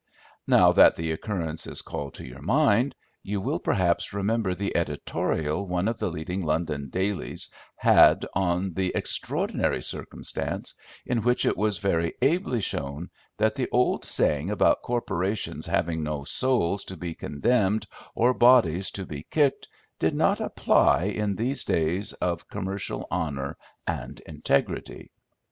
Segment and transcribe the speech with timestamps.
[0.47, 5.67] Now that the occurrence is called to your mind, you will perhaps remember the editorial
[5.67, 10.73] one of the leading London dailies had on the extraordinary circumstance,
[11.05, 16.23] in which it was very ably shown that the old saying about corporations having no
[16.23, 19.67] souls to be condemned or bodies to be kicked
[19.99, 23.55] did not apply in these days of commercial honour
[23.85, 25.11] and integrity.